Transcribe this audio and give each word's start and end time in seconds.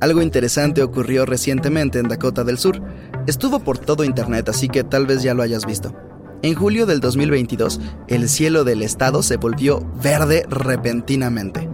Algo 0.00 0.22
interesante 0.22 0.82
ocurrió 0.82 1.26
recientemente 1.26 1.98
en 1.98 2.08
Dakota 2.08 2.42
del 2.42 2.56
Sur. 2.56 2.80
Estuvo 3.26 3.60
por 3.60 3.76
todo 3.76 4.02
Internet, 4.02 4.48
así 4.48 4.68
que 4.68 4.82
tal 4.82 5.06
vez 5.06 5.22
ya 5.22 5.34
lo 5.34 5.42
hayas 5.42 5.66
visto. 5.66 5.94
En 6.42 6.54
julio 6.54 6.86
del 6.86 7.00
2022, 7.00 7.80
el 8.08 8.30
cielo 8.30 8.64
del 8.64 8.80
estado 8.80 9.22
se 9.22 9.36
volvió 9.36 9.86
verde 10.02 10.46
repentinamente. 10.48 11.68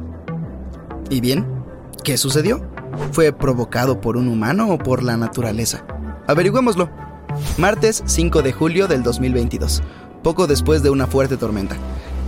¿Y 1.09 1.21
bien? 1.21 1.47
¿Qué 2.03 2.19
sucedió? 2.19 2.69
¿Fue 3.13 3.33
provocado 3.33 4.01
por 4.01 4.17
un 4.17 4.27
humano 4.27 4.71
o 4.71 4.79
por 4.79 5.05
la 5.05 5.17
naturaleza? 5.17 5.87
Averigüémoslo. 6.27 6.91
Martes 7.59 8.03
5 8.07 8.43
de 8.43 8.53
julio 8.53 8.89
del 8.89 9.05
2022, 9.05 9.85
poco 10.25 10.49
después 10.49 10.83
de 10.83 10.91
una 10.91 11.07
fuerte 11.07 11.37
tormenta. 11.37 11.77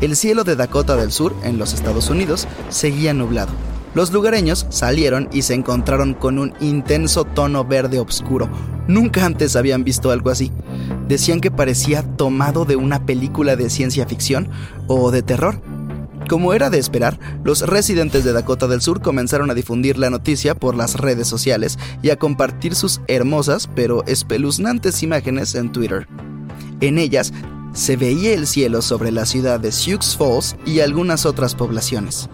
El 0.00 0.14
cielo 0.14 0.44
de 0.44 0.54
Dakota 0.54 0.94
del 0.94 1.10
Sur, 1.10 1.34
en 1.42 1.58
los 1.58 1.74
Estados 1.74 2.08
Unidos, 2.08 2.46
seguía 2.68 3.14
nublado. 3.14 3.50
Los 3.94 4.12
lugareños 4.12 4.66
salieron 4.68 5.28
y 5.32 5.42
se 5.42 5.54
encontraron 5.54 6.14
con 6.14 6.38
un 6.38 6.54
intenso 6.60 7.24
tono 7.24 7.64
verde 7.64 7.98
oscuro. 7.98 8.48
Nunca 8.86 9.24
antes 9.24 9.56
habían 9.56 9.84
visto 9.84 10.10
algo 10.10 10.30
así. 10.30 10.52
Decían 11.08 11.40
que 11.40 11.50
parecía 11.50 12.02
tomado 12.02 12.64
de 12.64 12.76
una 12.76 13.06
película 13.06 13.56
de 13.56 13.70
ciencia 13.70 14.06
ficción 14.06 14.48
o 14.86 15.10
de 15.10 15.22
terror. 15.22 15.60
Como 16.28 16.52
era 16.52 16.68
de 16.68 16.78
esperar, 16.78 17.18
los 17.42 17.62
residentes 17.62 18.22
de 18.22 18.34
Dakota 18.34 18.66
del 18.66 18.82
Sur 18.82 19.00
comenzaron 19.00 19.50
a 19.50 19.54
difundir 19.54 19.96
la 19.96 20.10
noticia 20.10 20.54
por 20.54 20.74
las 20.74 20.96
redes 20.96 21.26
sociales 21.26 21.78
y 22.02 22.10
a 22.10 22.16
compartir 22.16 22.74
sus 22.74 23.00
hermosas 23.08 23.70
pero 23.74 24.04
espeluznantes 24.04 25.02
imágenes 25.02 25.54
en 25.54 25.72
Twitter. 25.72 26.06
En 26.80 26.98
ellas 26.98 27.32
se 27.72 27.96
veía 27.96 28.34
el 28.34 28.46
cielo 28.46 28.82
sobre 28.82 29.10
la 29.10 29.24
ciudad 29.24 29.58
de 29.58 29.72
Sioux 29.72 30.16
Falls 30.16 30.56
y 30.66 30.80
algunas 30.80 31.24
otras 31.24 31.54
poblaciones. 31.54 32.28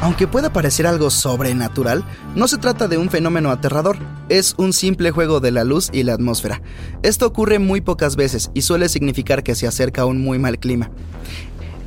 Aunque 0.00 0.28
pueda 0.28 0.52
parecer 0.52 0.86
algo 0.86 1.10
sobrenatural, 1.10 2.04
no 2.36 2.46
se 2.46 2.58
trata 2.58 2.86
de 2.86 2.98
un 2.98 3.10
fenómeno 3.10 3.50
aterrador, 3.50 3.98
es 4.28 4.54
un 4.56 4.72
simple 4.72 5.10
juego 5.10 5.40
de 5.40 5.50
la 5.50 5.64
luz 5.64 5.90
y 5.92 6.04
la 6.04 6.14
atmósfera. 6.14 6.62
Esto 7.02 7.26
ocurre 7.26 7.58
muy 7.58 7.80
pocas 7.80 8.14
veces 8.14 8.50
y 8.54 8.62
suele 8.62 8.88
significar 8.88 9.42
que 9.42 9.56
se 9.56 9.66
acerca 9.66 10.04
un 10.04 10.22
muy 10.22 10.38
mal 10.38 10.60
clima. 10.60 10.90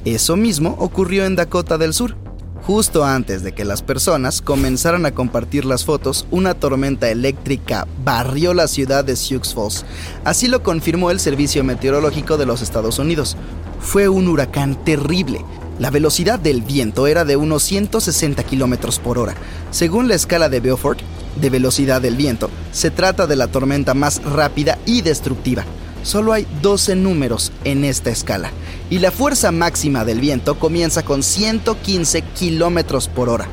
Eso 0.04 0.36
mismo 0.36 0.76
ocurrió 0.78 1.26
en 1.26 1.38
Dakota 1.38 1.78
del 1.78 1.94
Sur. 1.94 2.18
Justo 2.64 3.06
antes 3.06 3.44
de 3.44 3.54
que 3.54 3.66
las 3.66 3.82
personas 3.82 4.42
comenzaran 4.42 5.06
a 5.06 5.12
compartir 5.12 5.64
las 5.64 5.86
fotos, 5.86 6.28
una 6.32 6.54
tormenta 6.54 7.10
eléctrica 7.10 7.88
barrió 8.04 8.54
la 8.54 8.68
ciudad 8.68 9.06
de 9.06 9.16
Sioux 9.16 9.42
Falls. 9.54 9.86
Así 10.26 10.48
lo 10.48 10.62
confirmó 10.64 11.12
el 11.12 11.20
Servicio 11.20 11.64
Meteorológico 11.64 12.38
de 12.38 12.46
los 12.46 12.62
Estados 12.62 13.00
Unidos. 13.00 13.38
Fue 13.80 14.10
un 14.10 14.28
huracán 14.28 14.84
terrible, 14.84 15.44
la 15.82 15.90
velocidad 15.90 16.38
del 16.38 16.62
viento 16.62 17.08
era 17.08 17.26
de 17.26 17.38
unos 17.38 17.64
160 17.64 18.44
km 18.44 19.00
por 19.00 19.18
hora. 19.18 19.34
Según 19.72 20.08
la 20.08 20.14
escala 20.14 20.48
de 20.48 20.60
Beaufort, 20.60 21.00
de 21.38 21.50
velocidad 21.50 22.00
del 22.04 22.16
viento, 22.16 22.52
se 22.72 22.92
trata 22.92 23.26
de 23.26 23.36
la 23.36 23.48
tormenta 23.48 23.96
más 23.96 24.24
rápida 24.24 24.78
y 24.86 25.02
destructiva. 25.02 25.66
Solo 26.04 26.34
hay 26.34 26.46
12 26.62 26.96
números 26.98 27.52
en 27.64 27.84
esta 27.84 28.12
escala, 28.12 28.52
y 28.92 29.00
la 29.00 29.10
fuerza 29.10 29.52
máxima 29.52 30.06
del 30.06 30.20
viento 30.20 30.60
comienza 30.60 31.02
con 31.02 31.24
115 31.24 32.22
km 32.40 33.08
por 33.10 33.30
hora. 33.30 33.48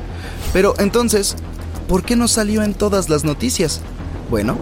Pero 0.53 0.75
entonces, 0.77 1.35
¿por 1.87 2.03
qué 2.03 2.15
no 2.15 2.27
salió 2.27 2.61
en 2.61 2.75
todas 2.75 3.09
las 3.09 3.23
noticias? 3.23 3.81
Bueno, 4.29 4.55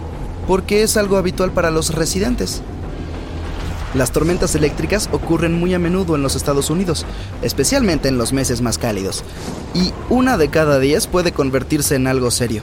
porque 0.46 0.82
es 0.82 0.96
algo 0.96 1.18
habitual 1.18 1.50
para 1.50 1.70
los 1.70 1.94
residentes. 1.94 2.62
Las 3.94 4.12
tormentas 4.12 4.54
eléctricas 4.54 5.08
ocurren 5.12 5.54
muy 5.54 5.72
a 5.74 5.78
menudo 5.78 6.14
en 6.14 6.22
los 6.22 6.36
Estados 6.36 6.70
Unidos, 6.70 7.06
especialmente 7.42 8.08
en 8.08 8.18
los 8.18 8.32
meses 8.32 8.60
más 8.60 8.76
cálidos, 8.76 9.24
y 9.74 9.92
una 10.10 10.36
de 10.36 10.48
cada 10.48 10.78
diez 10.78 11.06
puede 11.06 11.32
convertirse 11.32 11.94
en 11.94 12.06
algo 12.06 12.30
serio. 12.30 12.62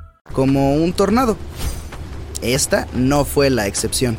Como 0.33 0.75
un 0.75 0.93
tornado. 0.93 1.37
Esta 2.41 2.87
no 2.93 3.25
fue 3.25 3.49
la 3.49 3.67
excepción. 3.67 4.17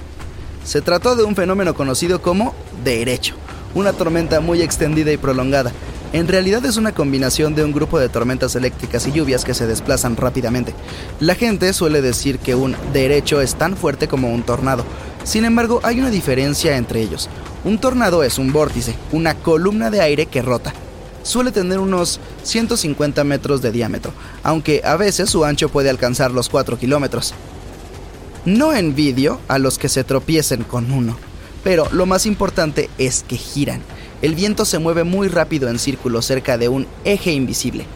Se 0.65 0.81
trató 0.81 1.17
de 1.17 1.25
un 1.25 1.35
fenómeno 1.35 1.75
conocido 1.75 2.23
como 2.23 2.55
derecho, 2.85 3.35
una 3.75 3.93
tormenta 3.93 4.41
muy 4.41 4.63
extendida 4.63 5.11
y 5.11 5.17
prolongada. 5.17 5.73
En 6.13 6.29
realidad 6.29 6.65
es 6.67 6.77
una 6.77 6.93
combinación 6.93 7.55
de 7.55 7.65
un 7.65 7.73
grupo 7.73 7.99
de 7.99 8.11
tormentas 8.11 8.55
eléctricas 8.55 9.07
y 9.07 9.13
lluvias 9.13 9.45
que 9.45 9.55
se 9.55 9.67
desplazan 9.67 10.17
rápidamente. 10.17 10.75
La 11.21 11.35
gente 11.35 11.73
suele 11.73 12.03
decir 12.03 12.39
que 12.39 12.55
un 12.55 12.77
derecho 12.93 13.41
es 13.41 13.55
tan 13.55 13.77
fuerte 13.77 14.09
como 14.09 14.31
un 14.33 14.43
tornado. 14.43 14.85
Sin 15.25 15.47
embargo, 15.47 15.81
hay 15.83 16.01
una 16.01 16.11
diferencia 16.11 16.77
entre 16.77 17.01
ellos. 17.01 17.31
Un 17.65 17.79
tornado 17.79 18.23
es 18.25 18.39
un 18.39 18.53
vórtice, 18.53 18.95
una 19.11 19.35
columna 19.35 19.91
de 19.91 20.03
aire 20.03 20.27
que 20.27 20.43
rota. 20.43 20.75
Suele 21.23 21.53
tener 21.53 21.79
unos 21.79 22.21
150 22.43 23.23
metros 23.25 23.63
de 23.63 23.71
diámetro, 23.71 24.13
aunque 24.43 24.83
a 24.85 24.97
veces 24.97 25.31
su 25.31 25.45
ancho 25.45 25.69
puede 25.69 25.91
alcanzar 25.91 26.33
los 26.33 26.49
4 26.49 26.79
kilómetros. 26.79 27.35
No 28.45 28.73
envidio 28.75 29.41
a 29.47 29.59
los 29.59 29.79
que 29.79 29.89
se 29.89 30.03
tropiecen 30.03 30.65
con 30.65 30.91
uno, 30.91 31.17
pero 31.63 31.87
lo 31.93 32.07
más 32.07 32.27
importante 32.27 32.91
es 32.99 33.25
que 33.27 33.37
giran. 33.37 33.81
El 34.21 34.35
viento 34.35 34.65
se 34.65 34.81
mueve 34.81 35.05
muy 35.05 35.29
rápido 35.29 35.69
en 35.69 35.79
círculo 35.79 36.23
cerca 36.23 36.59
de 36.59 36.69
un 36.69 36.87
eje 37.05 37.33
invisible. 37.33 37.87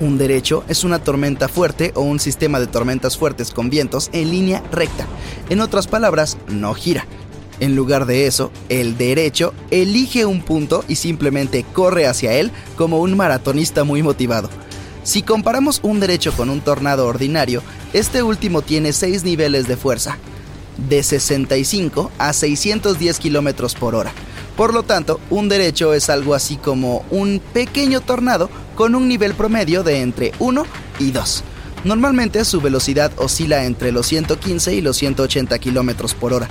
Un 0.00 0.16
derecho 0.16 0.62
es 0.68 0.84
una 0.84 1.00
tormenta 1.00 1.48
fuerte 1.48 1.92
o 1.94 2.02
un 2.02 2.20
sistema 2.20 2.60
de 2.60 2.68
tormentas 2.68 3.18
fuertes 3.18 3.50
con 3.50 3.68
vientos 3.68 4.10
en 4.12 4.30
línea 4.30 4.62
recta. 4.70 5.06
En 5.48 5.60
otras 5.60 5.88
palabras, 5.88 6.36
no 6.48 6.72
gira. 6.74 7.06
En 7.60 7.74
lugar 7.74 8.06
de 8.06 8.26
eso, 8.26 8.52
el 8.68 8.96
derecho 8.96 9.52
elige 9.70 10.24
un 10.24 10.42
punto 10.42 10.84
y 10.86 10.94
simplemente 10.94 11.64
corre 11.72 12.06
hacia 12.06 12.34
él 12.34 12.52
como 12.76 13.00
un 13.00 13.16
maratonista 13.16 13.84
muy 13.84 14.02
motivado. 14.02 14.48
Si 15.02 15.22
comparamos 15.22 15.80
un 15.82 16.00
derecho 16.00 16.32
con 16.32 16.50
un 16.50 16.60
tornado 16.60 17.06
ordinario, 17.06 17.62
este 17.92 18.22
último 18.22 18.62
tiene 18.62 18.92
6 18.92 19.24
niveles 19.24 19.66
de 19.66 19.76
fuerza, 19.76 20.18
de 20.88 21.02
65 21.02 22.12
a 22.18 22.32
610 22.32 23.18
km 23.18 23.74
por 23.74 23.94
hora. 23.94 24.12
Por 24.56 24.74
lo 24.74 24.82
tanto, 24.82 25.20
un 25.30 25.48
derecho 25.48 25.94
es 25.94 26.10
algo 26.10 26.34
así 26.34 26.56
como 26.56 27.04
un 27.10 27.40
pequeño 27.52 28.00
tornado 28.00 28.50
con 28.76 28.94
un 28.94 29.08
nivel 29.08 29.34
promedio 29.34 29.82
de 29.82 30.00
entre 30.02 30.32
1 30.38 30.66
y 31.00 31.10
2. 31.10 31.44
Normalmente 31.84 32.44
su 32.44 32.60
velocidad 32.60 33.12
oscila 33.16 33.64
entre 33.64 33.92
los 33.92 34.06
115 34.06 34.74
y 34.74 34.80
los 34.80 34.96
180 34.96 35.58
km 35.58 36.14
por 36.14 36.32
hora. 36.32 36.48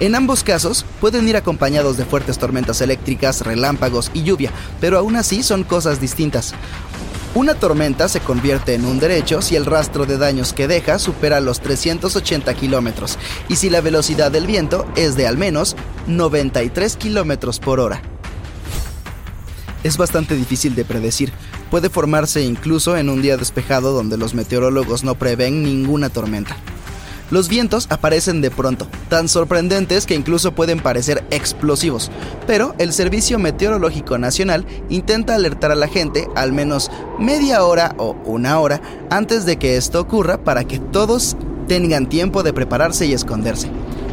En 0.00 0.14
ambos 0.14 0.42
casos 0.42 0.84
pueden 1.00 1.28
ir 1.28 1.36
acompañados 1.36 1.96
de 1.96 2.04
fuertes 2.04 2.38
tormentas 2.38 2.80
eléctricas, 2.80 3.42
relámpagos 3.42 4.10
y 4.14 4.22
lluvia, 4.22 4.50
pero 4.80 4.98
aún 4.98 5.16
así 5.16 5.42
son 5.42 5.64
cosas 5.64 6.00
distintas. 6.00 6.54
Una 7.34 7.54
tormenta 7.54 8.08
se 8.08 8.20
convierte 8.20 8.74
en 8.74 8.84
un 8.84 8.98
derecho 8.98 9.40
si 9.40 9.56
el 9.56 9.64
rastro 9.64 10.04
de 10.04 10.18
daños 10.18 10.52
que 10.52 10.68
deja 10.68 10.98
supera 10.98 11.40
los 11.40 11.60
380 11.60 12.52
kilómetros 12.54 13.18
y 13.48 13.56
si 13.56 13.70
la 13.70 13.80
velocidad 13.80 14.30
del 14.30 14.46
viento 14.46 14.86
es 14.96 15.16
de 15.16 15.26
al 15.26 15.38
menos 15.38 15.74
93 16.08 16.96
kilómetros 16.96 17.58
por 17.58 17.80
hora. 17.80 18.02
Es 19.82 19.96
bastante 19.96 20.36
difícil 20.36 20.74
de 20.74 20.84
predecir. 20.84 21.32
Puede 21.70 21.88
formarse 21.88 22.42
incluso 22.42 22.98
en 22.98 23.08
un 23.08 23.22
día 23.22 23.38
despejado 23.38 23.92
donde 23.92 24.18
los 24.18 24.34
meteorólogos 24.34 25.02
no 25.02 25.14
prevén 25.14 25.62
ninguna 25.62 26.10
tormenta. 26.10 26.56
Los 27.32 27.48
vientos 27.48 27.86
aparecen 27.88 28.42
de 28.42 28.50
pronto, 28.50 28.86
tan 29.08 29.26
sorprendentes 29.26 30.04
que 30.04 30.14
incluso 30.14 30.52
pueden 30.52 30.80
parecer 30.80 31.24
explosivos, 31.30 32.10
pero 32.46 32.74
el 32.76 32.92
Servicio 32.92 33.38
Meteorológico 33.38 34.18
Nacional 34.18 34.66
intenta 34.90 35.34
alertar 35.34 35.72
a 35.72 35.74
la 35.74 35.88
gente 35.88 36.28
al 36.34 36.52
menos 36.52 36.90
media 37.18 37.64
hora 37.64 37.94
o 37.96 38.18
una 38.26 38.60
hora 38.60 38.82
antes 39.08 39.46
de 39.46 39.56
que 39.56 39.78
esto 39.78 39.98
ocurra 39.98 40.44
para 40.44 40.64
que 40.64 40.78
todos 40.78 41.38
tengan 41.68 42.06
tiempo 42.06 42.42
de 42.42 42.52
prepararse 42.52 43.06
y 43.06 43.14
esconderse. 43.14 43.70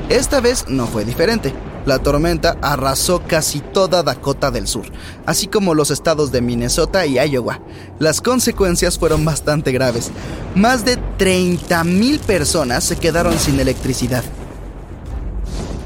Esta 0.07 0.39
vez 0.39 0.69
no 0.69 0.87
fue 0.87 1.03
diferente. 1.03 1.53
La 1.89 1.97
tormenta 1.97 2.55
arrasó 2.61 3.23
casi 3.25 3.61
toda 3.61 4.03
Dakota 4.03 4.51
del 4.51 4.67
Sur, 4.67 4.85
así 5.25 5.47
como 5.47 5.73
los 5.73 5.89
estados 5.89 6.31
de 6.31 6.39
Minnesota 6.39 7.07
y 7.07 7.17
Iowa. 7.17 7.61
Las 7.97 8.21
consecuencias 8.21 8.99
fueron 8.99 9.25
bastante 9.25 9.71
graves. 9.71 10.11
Más 10.53 10.85
de 10.85 10.99
30.000 11.17 12.19
personas 12.19 12.83
se 12.83 12.97
quedaron 12.97 13.39
sin 13.39 13.59
electricidad. 13.59 14.23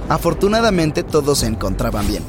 Afortunadamente 0.10 1.04
todos 1.04 1.40
se 1.40 1.46
encontraban 1.46 2.06
bien. 2.06 2.24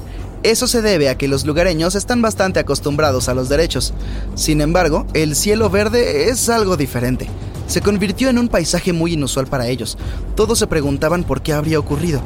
Eso 0.44 0.68
se 0.68 0.80
debe 0.80 1.08
a 1.08 1.18
que 1.18 1.26
los 1.26 1.44
lugareños 1.44 1.96
están 1.96 2.22
bastante 2.22 2.60
acostumbrados 2.60 3.28
a 3.28 3.34
los 3.34 3.48
derechos. 3.48 3.92
Sin 4.36 4.60
embargo, 4.60 5.04
el 5.14 5.34
cielo 5.34 5.68
verde 5.68 6.28
es 6.28 6.48
algo 6.48 6.76
diferente. 6.76 7.28
Se 7.66 7.80
convirtió 7.80 8.28
en 8.28 8.38
un 8.38 8.48
paisaje 8.48 8.92
muy 8.92 9.14
inusual 9.14 9.46
para 9.46 9.66
ellos. 9.66 9.96
Todos 10.36 10.58
se 10.58 10.66
preguntaban 10.66 11.24
por 11.24 11.42
qué 11.42 11.54
habría 11.54 11.78
ocurrido. 11.78 12.20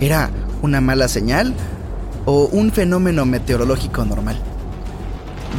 ¿Era 0.00 0.30
una 0.62 0.80
mala 0.80 1.08
señal 1.08 1.54
o 2.24 2.46
un 2.46 2.72
fenómeno 2.72 3.24
meteorológico 3.24 4.04
normal? 4.04 4.38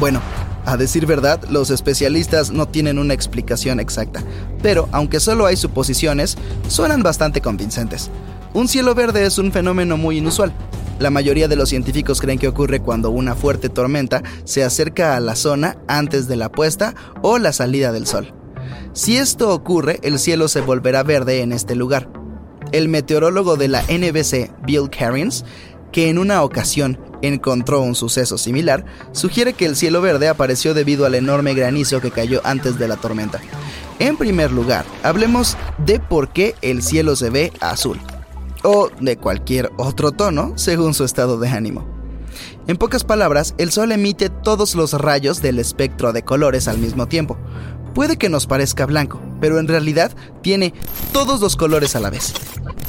Bueno, 0.00 0.20
a 0.64 0.76
decir 0.76 1.06
verdad, 1.06 1.40
los 1.50 1.70
especialistas 1.70 2.50
no 2.50 2.66
tienen 2.66 2.98
una 2.98 3.14
explicación 3.14 3.80
exacta, 3.80 4.22
pero 4.62 4.88
aunque 4.92 5.20
solo 5.20 5.46
hay 5.46 5.56
suposiciones, 5.56 6.36
suenan 6.68 7.02
bastante 7.02 7.40
convincentes. 7.40 8.10
Un 8.54 8.68
cielo 8.68 8.94
verde 8.94 9.26
es 9.26 9.38
un 9.38 9.50
fenómeno 9.52 9.96
muy 9.96 10.18
inusual, 10.18 10.52
la 10.98 11.10
mayoría 11.10 11.46
de 11.46 11.54
los 11.54 11.68
científicos 11.68 12.20
creen 12.20 12.40
que 12.40 12.48
ocurre 12.48 12.80
cuando 12.80 13.10
una 13.10 13.36
fuerte 13.36 13.68
tormenta 13.68 14.22
se 14.44 14.64
acerca 14.64 15.16
a 15.16 15.20
la 15.20 15.36
zona 15.36 15.76
antes 15.86 16.26
de 16.26 16.34
la 16.34 16.50
puesta 16.50 16.94
o 17.22 17.38
la 17.38 17.52
salida 17.52 17.92
del 17.92 18.06
sol. 18.06 18.34
Si 18.94 19.16
esto 19.16 19.54
ocurre, 19.54 20.00
el 20.02 20.18
cielo 20.18 20.48
se 20.48 20.60
volverá 20.60 21.04
verde 21.04 21.40
en 21.42 21.52
este 21.52 21.76
lugar. 21.76 22.17
El 22.72 22.88
meteorólogo 22.88 23.56
de 23.56 23.68
la 23.68 23.82
NBC, 23.82 24.50
Bill 24.64 24.90
Cairns, 24.90 25.44
que 25.92 26.08
en 26.10 26.18
una 26.18 26.42
ocasión 26.42 26.98
encontró 27.22 27.80
un 27.80 27.94
suceso 27.94 28.38
similar, 28.38 28.84
sugiere 29.12 29.54
que 29.54 29.66
el 29.66 29.76
cielo 29.76 30.00
verde 30.00 30.28
apareció 30.28 30.74
debido 30.74 31.06
al 31.06 31.14
enorme 31.14 31.54
granizo 31.54 32.00
que 32.00 32.10
cayó 32.10 32.40
antes 32.44 32.78
de 32.78 32.88
la 32.88 32.96
tormenta. 32.96 33.40
En 33.98 34.16
primer 34.16 34.52
lugar, 34.52 34.84
hablemos 35.02 35.56
de 35.78 35.98
por 35.98 36.32
qué 36.32 36.54
el 36.62 36.82
cielo 36.82 37.16
se 37.16 37.30
ve 37.30 37.52
azul 37.60 37.98
o 38.62 38.90
de 39.00 39.16
cualquier 39.16 39.70
otro 39.76 40.12
tono 40.12 40.52
según 40.56 40.94
su 40.94 41.04
estado 41.04 41.38
de 41.38 41.48
ánimo. 41.48 41.86
En 42.66 42.76
pocas 42.76 43.02
palabras, 43.02 43.54
el 43.58 43.70
Sol 43.72 43.92
emite 43.92 44.28
todos 44.28 44.74
los 44.74 44.92
rayos 44.92 45.40
del 45.40 45.58
espectro 45.58 46.12
de 46.12 46.22
colores 46.22 46.68
al 46.68 46.78
mismo 46.78 47.08
tiempo. 47.08 47.38
Puede 47.94 48.18
que 48.18 48.28
nos 48.28 48.46
parezca 48.46 48.86
blanco, 48.86 49.20
pero 49.40 49.58
en 49.58 49.68
realidad 49.68 50.12
tiene 50.42 50.72
todos 51.12 51.40
los 51.40 51.56
colores 51.56 51.96
a 51.96 52.00
la 52.00 52.10
vez. 52.10 52.32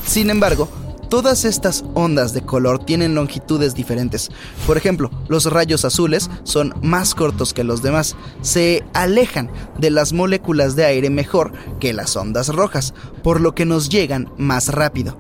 Sin 0.05 0.29
embargo, 0.29 0.69
todas 1.09 1.43
estas 1.43 1.83
ondas 1.95 2.33
de 2.33 2.41
color 2.41 2.83
tienen 2.85 3.15
longitudes 3.15 3.75
diferentes. 3.75 4.29
Por 4.65 4.77
ejemplo, 4.77 5.11
los 5.27 5.45
rayos 5.45 5.83
azules 5.85 6.29
son 6.43 6.73
más 6.81 7.15
cortos 7.15 7.53
que 7.53 7.63
los 7.63 7.81
demás. 7.81 8.15
Se 8.41 8.83
alejan 8.93 9.49
de 9.77 9.89
las 9.89 10.13
moléculas 10.13 10.75
de 10.75 10.85
aire 10.85 11.09
mejor 11.09 11.51
que 11.79 11.93
las 11.93 12.15
ondas 12.15 12.49
rojas, 12.49 12.93
por 13.23 13.41
lo 13.41 13.55
que 13.55 13.65
nos 13.65 13.89
llegan 13.89 14.31
más 14.37 14.69
rápido. 14.69 15.17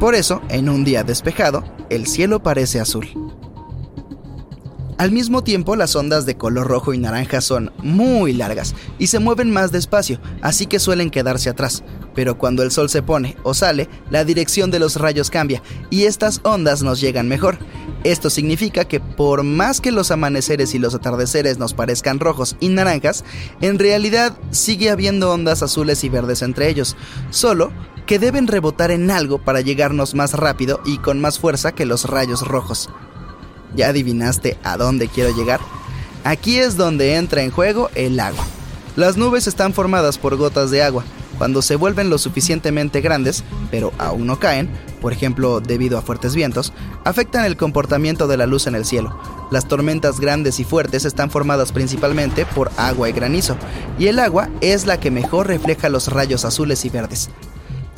Por 0.00 0.14
eso, 0.14 0.40
en 0.48 0.68
un 0.68 0.84
día 0.84 1.04
despejado, 1.04 1.64
el 1.90 2.06
cielo 2.06 2.42
parece 2.42 2.80
azul. 2.80 3.23
Al 4.96 5.10
mismo 5.10 5.42
tiempo, 5.42 5.74
las 5.74 5.96
ondas 5.96 6.24
de 6.24 6.36
color 6.36 6.68
rojo 6.68 6.94
y 6.94 6.98
naranja 6.98 7.40
son 7.40 7.72
muy 7.82 8.32
largas 8.32 8.76
y 8.96 9.08
se 9.08 9.18
mueven 9.18 9.50
más 9.50 9.72
despacio, 9.72 10.20
así 10.40 10.66
que 10.66 10.78
suelen 10.78 11.10
quedarse 11.10 11.50
atrás. 11.50 11.82
Pero 12.14 12.38
cuando 12.38 12.62
el 12.62 12.70
sol 12.70 12.88
se 12.88 13.02
pone 13.02 13.36
o 13.42 13.54
sale, 13.54 13.88
la 14.10 14.24
dirección 14.24 14.70
de 14.70 14.78
los 14.78 14.94
rayos 14.94 15.30
cambia 15.30 15.62
y 15.90 16.04
estas 16.04 16.40
ondas 16.44 16.84
nos 16.84 17.00
llegan 17.00 17.26
mejor. 17.26 17.58
Esto 18.04 18.30
significa 18.30 18.84
que 18.84 19.00
por 19.00 19.42
más 19.42 19.80
que 19.80 19.90
los 19.90 20.12
amaneceres 20.12 20.74
y 20.76 20.78
los 20.78 20.94
atardeceres 20.94 21.58
nos 21.58 21.74
parezcan 21.74 22.20
rojos 22.20 22.54
y 22.60 22.68
naranjas, 22.68 23.24
en 23.60 23.80
realidad 23.80 24.38
sigue 24.50 24.90
habiendo 24.90 25.32
ondas 25.32 25.64
azules 25.64 26.04
y 26.04 26.08
verdes 26.08 26.42
entre 26.42 26.68
ellos, 26.68 26.96
solo 27.30 27.72
que 28.06 28.20
deben 28.20 28.46
rebotar 28.46 28.92
en 28.92 29.10
algo 29.10 29.38
para 29.38 29.60
llegarnos 29.60 30.14
más 30.14 30.34
rápido 30.34 30.80
y 30.84 30.98
con 30.98 31.20
más 31.20 31.40
fuerza 31.40 31.72
que 31.72 31.86
los 31.86 32.04
rayos 32.04 32.46
rojos. 32.46 32.90
¿Ya 33.76 33.88
adivinaste 33.88 34.56
a 34.62 34.76
dónde 34.76 35.08
quiero 35.08 35.34
llegar? 35.36 35.60
Aquí 36.24 36.58
es 36.58 36.76
donde 36.76 37.16
entra 37.16 37.42
en 37.42 37.50
juego 37.50 37.90
el 37.94 38.18
agua. 38.20 38.44
Las 38.96 39.16
nubes 39.16 39.46
están 39.46 39.74
formadas 39.74 40.18
por 40.18 40.36
gotas 40.36 40.70
de 40.70 40.82
agua. 40.82 41.04
Cuando 41.38 41.62
se 41.62 41.74
vuelven 41.74 42.10
lo 42.10 42.18
suficientemente 42.18 43.00
grandes, 43.00 43.42
pero 43.70 43.92
aún 43.98 44.26
no 44.26 44.38
caen, 44.38 44.70
por 45.00 45.12
ejemplo 45.12 45.60
debido 45.60 45.98
a 45.98 46.02
fuertes 46.02 46.34
vientos, 46.34 46.72
afectan 47.04 47.44
el 47.44 47.56
comportamiento 47.56 48.28
de 48.28 48.36
la 48.36 48.46
luz 48.46 48.68
en 48.68 48.76
el 48.76 48.84
cielo. 48.84 49.18
Las 49.50 49.66
tormentas 49.66 50.20
grandes 50.20 50.60
y 50.60 50.64
fuertes 50.64 51.04
están 51.04 51.30
formadas 51.30 51.72
principalmente 51.72 52.46
por 52.46 52.70
agua 52.76 53.08
y 53.08 53.12
granizo, 53.12 53.56
y 53.98 54.06
el 54.06 54.20
agua 54.20 54.48
es 54.60 54.86
la 54.86 55.00
que 55.00 55.10
mejor 55.10 55.48
refleja 55.48 55.88
los 55.88 56.08
rayos 56.08 56.44
azules 56.44 56.84
y 56.84 56.90
verdes. 56.90 57.30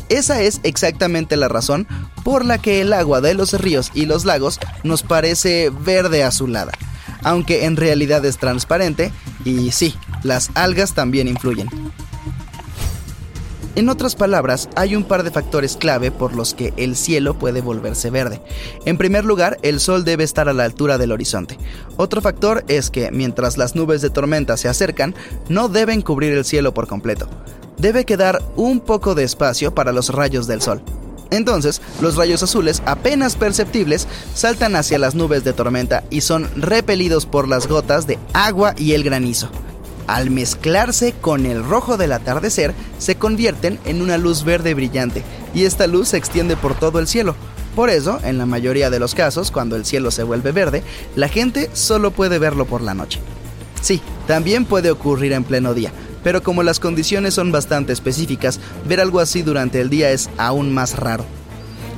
Esa 0.09 0.41
es 0.41 0.61
exactamente 0.63 1.37
la 1.37 1.49
razón 1.49 1.87
por 2.25 2.45
la 2.45 2.59
que 2.59 2.81
el 2.81 2.93
agua 2.93 3.21
de 3.21 3.35
los 3.35 3.53
ríos 3.53 3.91
y 3.95 4.07
los 4.07 4.25
lagos 4.25 4.61
nos 4.85 5.03
parece 5.03 5.71
verde 5.71 6.23
azulada, 6.25 6.73
aunque 7.23 7.65
en 7.65 7.77
realidad 7.77 8.25
es 8.25 8.39
transparente 8.39 9.13
y 9.45 9.71
sí, 9.73 9.95
las 10.23 10.51
algas 10.55 10.95
también 10.95 11.29
influyen. 11.29 11.69
En 13.77 13.89
otras 13.89 14.17
palabras, 14.17 14.69
hay 14.75 14.97
un 14.97 15.05
par 15.05 15.23
de 15.23 15.31
factores 15.31 15.77
clave 15.77 16.11
por 16.11 16.35
los 16.35 16.55
que 16.55 16.73
el 16.77 16.97
cielo 16.97 17.39
puede 17.39 17.61
volverse 17.61 18.11
verde. 18.11 18.41
En 18.85 18.99
primer 18.99 19.25
lugar, 19.25 19.59
el 19.63 19.79
sol 19.79 20.05
debe 20.05 20.25
estar 20.25 20.49
a 20.49 20.53
la 20.53 20.65
altura 20.65 20.99
del 20.99 21.13
horizonte. 21.13 21.57
Otro 21.97 22.21
factor 22.21 22.65
es 22.67 22.91
que 22.91 23.11
mientras 23.13 23.59
las 23.59 23.77
nubes 23.77 24.03
de 24.03 24.11
tormenta 24.11 24.57
se 24.57 24.69
acercan, 24.69 25.15
no 25.49 25.69
deben 25.69 26.03
cubrir 26.03 26.33
el 26.33 26.45
cielo 26.45 26.75
por 26.75 26.89
completo 26.89 27.29
debe 27.79 28.05
quedar 28.05 28.43
un 28.57 28.81
poco 28.81 29.15
de 29.15 29.25
espacio 29.25 29.75
para 29.75 29.93
los 29.93 30.11
rayos 30.11 30.47
del 30.47 30.63
sol. 30.63 30.83
Entonces, 31.31 31.83
los 32.01 32.17
rayos 32.17 32.43
azules, 32.43 32.83
apenas 32.87 33.35
perceptibles, 33.35 34.07
saltan 34.35 34.77
hacia 34.77 34.99
las 34.99 35.15
nubes 35.15 35.43
de 35.45 35.53
tormenta 35.53 36.05
y 36.09 36.21
son 36.21 36.49
repelidos 36.55 37.27
por 37.27 37.49
las 37.49 37.67
gotas 37.67 38.07
de 38.07 38.19
agua 38.33 38.75
y 38.79 38.93
el 38.93 39.03
granizo. 39.03 39.51
Al 40.07 40.31
mezclarse 40.31 41.15
con 41.21 41.47
el 41.47 41.65
rojo 41.65 41.97
del 41.97 42.13
atardecer, 42.13 42.75
se 42.99 43.17
convierten 43.17 43.79
en 43.85 44.03
una 44.03 44.19
luz 44.19 44.45
verde 44.45 44.75
brillante, 44.75 45.23
y 45.55 45.65
esta 45.65 45.87
luz 45.87 46.09
se 46.09 46.17
extiende 46.17 46.57
por 46.57 46.79
todo 46.79 46.99
el 47.01 47.09
cielo. 47.09 47.35
Por 47.75 47.91
eso, 47.91 48.21
en 48.25 48.39
la 48.39 48.47
mayoría 48.47 48.89
de 48.89 49.01
los 49.01 49.15
casos, 49.15 49.51
cuando 49.51 49.77
el 49.77 49.85
cielo 49.85 50.11
se 50.11 50.23
vuelve 50.23 50.53
verde, 50.53 50.83
la 51.15 51.29
gente 51.29 51.69
solo 51.73 52.11
puede 52.11 52.39
verlo 52.39 52.65
por 52.65 52.81
la 52.81 52.95
noche. 52.95 53.21
Sí, 53.83 54.01
también 54.27 54.65
puede 54.65 54.91
ocurrir 54.91 55.33
en 55.33 55.45
pleno 55.45 55.75
día, 55.75 55.93
pero 56.25 56.43
como 56.43 56.63
las 56.63 56.81
condiciones 56.81 57.35
son 57.35 57.53
bastante 57.53 57.93
específicas, 57.93 58.61
ver 58.87 59.01
algo 59.01 59.21
así 59.21 59.43
durante 59.43 59.81
el 59.81 59.91
día 59.91 60.11
es 60.11 60.31
aún 60.39 60.73
más 60.73 60.97
raro. 60.97 61.25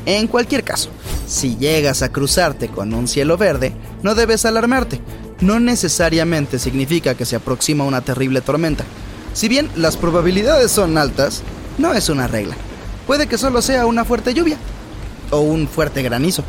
En 0.04 0.26
cualquier 0.26 0.64
caso, 0.64 0.90
si 1.26 1.56
llegas 1.56 2.02
a 2.02 2.10
cruzarte 2.10 2.68
con 2.68 2.94
un 2.94 3.06
cielo 3.06 3.36
verde, 3.36 3.74
no 4.02 4.14
debes 4.14 4.46
alarmarte. 4.46 5.00
No 5.40 5.60
necesariamente 5.60 6.58
significa 6.58 7.14
que 7.14 7.24
se 7.24 7.36
aproxima 7.36 7.84
una 7.84 8.00
terrible 8.00 8.40
tormenta. 8.40 8.84
Si 9.32 9.48
bien 9.48 9.70
las 9.76 9.96
probabilidades 9.96 10.70
son 10.70 10.98
altas, 10.98 11.42
no 11.78 11.94
es 11.94 12.08
una 12.08 12.26
regla. 12.26 12.56
Puede 13.06 13.26
que 13.26 13.38
solo 13.38 13.62
sea 13.62 13.86
una 13.86 14.04
fuerte 14.04 14.34
lluvia 14.34 14.56
o 15.30 15.40
un 15.40 15.68
fuerte 15.68 16.02
granizo. 16.02 16.42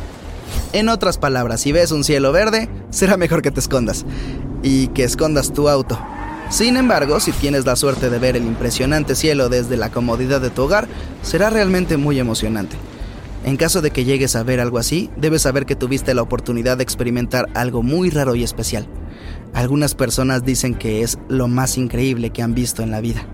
En 0.72 0.88
otras 0.88 1.18
palabras, 1.18 1.60
si 1.60 1.72
ves 1.72 1.92
un 1.92 2.04
cielo 2.04 2.32
verde, 2.32 2.68
será 2.90 3.16
mejor 3.16 3.42
que 3.42 3.50
te 3.50 3.60
escondas 3.60 4.04
y 4.62 4.88
que 4.88 5.04
escondas 5.04 5.52
tu 5.52 5.68
auto 5.68 5.98
sin 6.50 6.76
embargo, 6.76 7.20
si 7.20 7.30
tienes 7.30 7.64
la 7.64 7.76
suerte 7.76 8.10
de 8.10 8.18
ver 8.18 8.36
el 8.36 8.42
impresionante 8.42 9.14
cielo 9.14 9.48
desde 9.48 9.76
la 9.76 9.90
comodidad 9.90 10.40
de 10.40 10.50
tu 10.50 10.62
hogar, 10.62 10.88
será 11.22 11.48
realmente 11.48 11.96
muy 11.96 12.18
emocionante. 12.18 12.76
En 13.44 13.56
caso 13.56 13.80
de 13.80 13.90
que 13.90 14.04
llegues 14.04 14.36
a 14.36 14.42
ver 14.42 14.60
algo 14.60 14.78
así, 14.78 15.10
debes 15.16 15.42
saber 15.42 15.64
que 15.64 15.76
tuviste 15.76 16.14
la 16.14 16.22
oportunidad 16.22 16.76
de 16.76 16.82
experimentar 16.82 17.48
algo 17.54 17.82
muy 17.82 18.10
raro 18.10 18.34
y 18.34 18.44
especial. 18.44 18.86
Algunas 19.54 19.94
personas 19.94 20.44
dicen 20.44 20.74
que 20.74 21.02
es 21.02 21.18
lo 21.28 21.48
más 21.48 21.78
increíble 21.78 22.30
que 22.30 22.42
han 22.42 22.54
visto 22.54 22.82
en 22.82 22.90
la 22.90 23.00
vida. 23.00 23.26